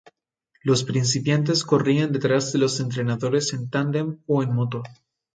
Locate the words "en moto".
4.41-4.81